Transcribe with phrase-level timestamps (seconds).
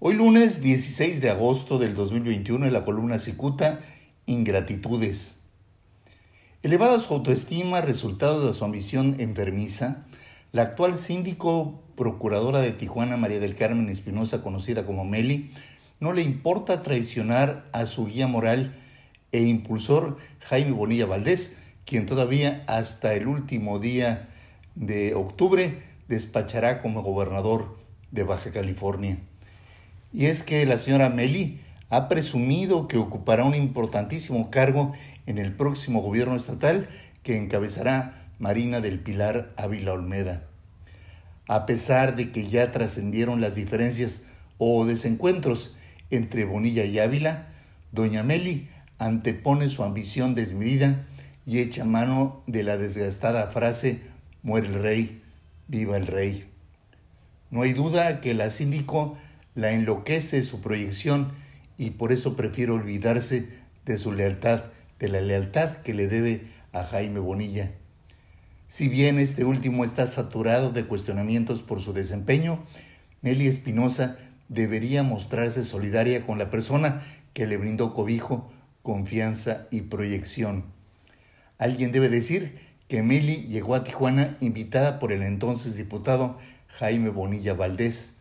[0.00, 3.80] Hoy lunes 16 de agosto del 2021 en la columna Cicuta,
[4.26, 5.40] Ingratitudes.
[6.62, 10.06] Elevada su autoestima, resultado de su ambición enfermiza,
[10.52, 15.50] la actual síndico procuradora de Tijuana, María del Carmen Espinosa, conocida como Meli,
[15.98, 18.76] no le importa traicionar a su guía moral
[19.32, 24.28] e impulsor Jaime Bonilla Valdés, quien todavía hasta el último día
[24.76, 27.80] de octubre despachará como gobernador
[28.12, 29.18] de Baja California.
[30.12, 34.92] Y es que la señora Meli ha presumido que ocupará un importantísimo cargo
[35.26, 36.88] en el próximo gobierno estatal
[37.22, 40.44] que encabezará Marina del Pilar Ávila Olmeda.
[41.46, 44.24] A pesar de que ya trascendieron las diferencias
[44.58, 45.76] o desencuentros
[46.10, 47.48] entre Bonilla y Ávila,
[47.92, 48.68] doña Meli
[48.98, 51.06] antepone su ambición desmedida
[51.46, 54.00] y echa mano de la desgastada frase
[54.42, 55.22] muere el rey,
[55.68, 56.44] viva el rey.
[57.50, 59.16] No hay duda que la síndico
[59.58, 61.32] la enloquece su proyección
[61.78, 63.48] y por eso prefiere olvidarse
[63.86, 64.66] de su lealtad,
[65.00, 67.72] de la lealtad que le debe a Jaime Bonilla.
[68.68, 72.64] Si bien este último está saturado de cuestionamientos por su desempeño,
[73.20, 74.16] Meli Espinosa
[74.48, 78.52] debería mostrarse solidaria con la persona que le brindó cobijo,
[78.84, 80.66] confianza y proyección.
[81.58, 86.38] Alguien debe decir que Meli llegó a Tijuana invitada por el entonces diputado
[86.68, 88.17] Jaime Bonilla Valdés,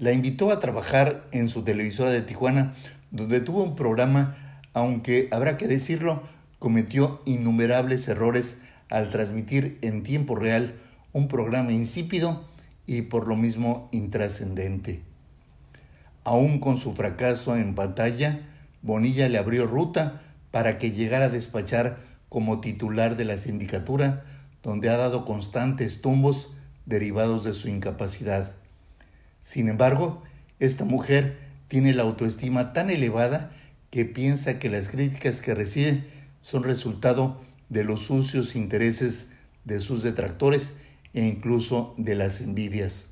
[0.00, 2.74] la invitó a trabajar en su televisora de Tijuana,
[3.10, 4.34] donde tuvo un programa,
[4.72, 6.22] aunque habrá que decirlo,
[6.58, 10.74] cometió innumerables errores al transmitir en tiempo real
[11.12, 12.48] un programa insípido
[12.86, 15.02] y por lo mismo intrascendente.
[16.24, 18.40] Aún con su fracaso en pantalla,
[18.80, 21.98] Bonilla le abrió ruta para que llegara a despachar
[22.30, 24.24] como titular de la sindicatura,
[24.62, 26.54] donde ha dado constantes tumbos
[26.86, 28.54] derivados de su incapacidad.
[29.50, 30.22] Sin embargo,
[30.60, 33.50] esta mujer tiene la autoestima tan elevada
[33.90, 36.04] que piensa que las críticas que recibe
[36.40, 39.26] son resultado de los sucios intereses
[39.64, 40.74] de sus detractores
[41.14, 43.08] e incluso de las envidias.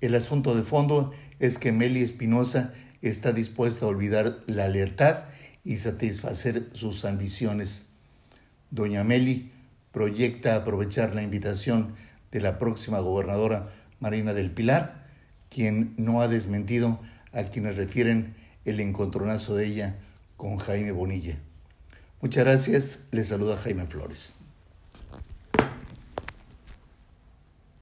[0.00, 5.26] El asunto de fondo es que Meli Espinosa está dispuesta a olvidar la lealtad
[5.62, 7.86] y satisfacer sus ambiciones.
[8.72, 9.52] Doña Meli
[9.92, 11.94] proyecta aprovechar la invitación
[12.32, 13.68] de la próxima gobernadora
[14.00, 15.06] Marina del Pilar
[15.50, 17.00] quien no ha desmentido
[17.32, 19.96] a quienes refieren el encontronazo de ella
[20.36, 21.38] con Jaime Bonilla.
[22.20, 24.36] Muchas gracias, les saluda Jaime Flores.